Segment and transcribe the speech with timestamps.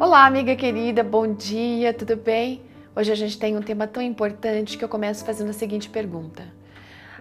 [0.00, 2.62] Olá, amiga querida, bom dia, tudo bem?
[2.94, 6.44] Hoje a gente tem um tema tão importante que eu começo fazendo a seguinte pergunta: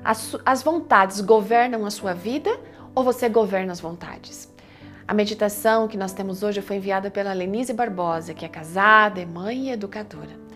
[0.04, 2.56] As, as vontades governam a sua vida
[2.94, 4.54] ou você governa as vontades?
[5.08, 9.26] A meditação que nós temos hoje foi enviada pela Lenise Barbosa, que é casada, é
[9.26, 10.47] mãe e educadora.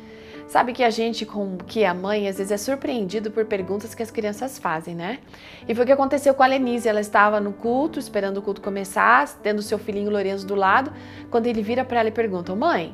[0.52, 4.04] Sabe que a gente, com que é mãe, às vezes é surpreendido por perguntas que
[4.04, 5.20] as crianças fazem, né?
[5.66, 6.90] E foi o que aconteceu com a Lenise.
[6.90, 10.92] Ela estava no culto, esperando o culto começar, tendo seu filhinho Lourenço do lado,
[11.30, 12.94] quando ele vira para ela e pergunta: Mãe,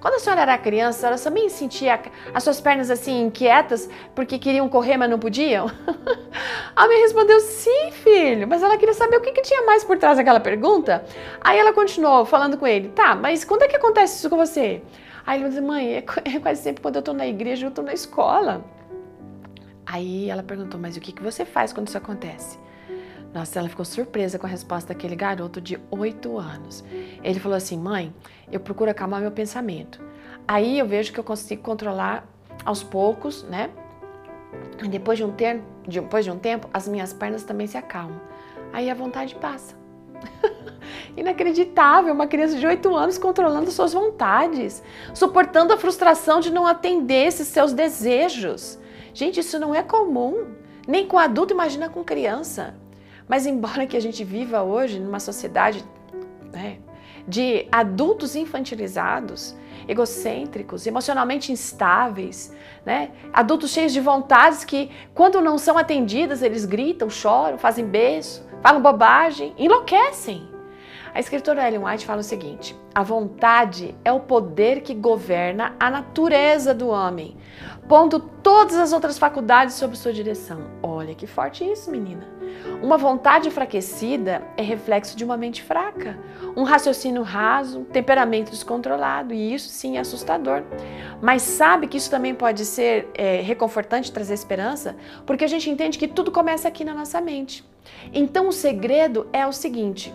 [0.00, 2.00] quando a senhora era criança, a senhora também sentia
[2.34, 5.70] as suas pernas assim inquietas porque queriam correr, mas não podiam?
[6.74, 9.96] a mãe respondeu: sim, filho, mas ela queria saber o que, que, tinha mais por
[9.96, 11.04] trás daquela pergunta.
[11.40, 14.82] Aí ela continuou falando com ele: tá, mas quando é que acontece isso com você?
[15.26, 17.92] Aí ele disse, mãe, é, é quase sempre quando eu estou na igreja, eu na
[17.92, 18.64] escola.
[19.84, 22.58] Aí ela perguntou, mas o que, que você faz quando isso acontece?
[23.34, 26.82] Nossa, ela ficou surpresa com a resposta daquele garoto de 8 anos.
[27.22, 28.14] Ele falou assim: mãe,
[28.50, 30.02] eu procuro acalmar meu pensamento.
[30.48, 32.26] Aí eu vejo que eu consigo controlar
[32.64, 33.68] aos poucos, né?
[34.88, 38.20] Depois de um, ter, depois de um tempo, as minhas pernas também se acalmam.
[38.72, 39.76] Aí a vontade passa.
[41.16, 44.82] Inacreditável, uma criança de 8 anos controlando suas vontades,
[45.14, 48.78] suportando a frustração de não atender esses seus desejos.
[49.14, 50.48] Gente, isso não é comum,
[50.86, 52.74] nem com adulto, imagina com criança.
[53.26, 55.82] Mas embora que a gente viva hoje numa sociedade
[56.52, 56.78] né,
[57.26, 59.56] de adultos infantilizados,
[59.88, 63.10] egocêntricos, emocionalmente instáveis, né?
[63.32, 68.82] adultos cheios de vontades que, quando não são atendidas, eles gritam, choram, fazem beijo, falam
[68.82, 70.55] bobagem, enlouquecem.
[71.16, 75.88] A escritora Ellen White fala o seguinte: a vontade é o poder que governa a
[75.88, 77.38] natureza do homem,
[77.88, 80.64] pondo todas as outras faculdades sob sua direção.
[80.82, 82.28] Olha que forte isso, menina.
[82.82, 86.18] Uma vontade enfraquecida é reflexo de uma mente fraca,
[86.54, 90.64] um raciocínio raso, temperamento descontrolado, e isso sim é assustador.
[91.22, 95.96] Mas sabe que isso também pode ser é, reconfortante, trazer esperança, porque a gente entende
[95.96, 97.64] que tudo começa aqui na nossa mente.
[98.12, 100.12] Então o segredo é o seguinte: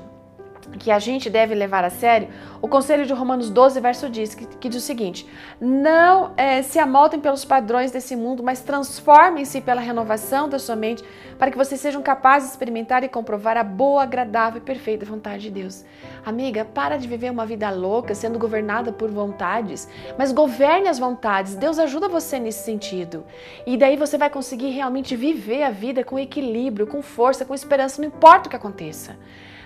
[0.79, 2.29] que a gente deve levar a sério,
[2.61, 5.27] o conselho de Romanos 12, verso 10, que, que diz o seguinte:
[5.59, 11.03] Não é, se amoldem pelos padrões desse mundo, mas transformem-se pela renovação da sua mente,
[11.37, 15.43] para que vocês sejam capazes de experimentar e comprovar a boa, agradável e perfeita vontade
[15.43, 15.83] de Deus.
[16.25, 19.87] Amiga, para de viver uma vida louca, sendo governada por vontades,
[20.17, 21.55] mas governe as vontades.
[21.55, 23.25] Deus ajuda você nesse sentido.
[23.65, 28.01] E daí você vai conseguir realmente viver a vida com equilíbrio, com força, com esperança,
[28.01, 29.17] não importa o que aconteça.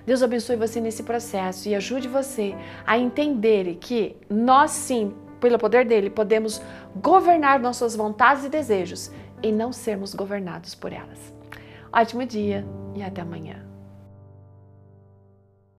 [0.05, 2.55] Deus abençoe você nesse processo e ajude você
[2.85, 6.61] a entender que nós sim, pelo poder dele, podemos
[6.95, 9.11] governar nossas vontades e desejos
[9.41, 11.33] e não sermos governados por elas.
[11.91, 12.65] Ótimo dia
[12.95, 13.74] e até amanhã.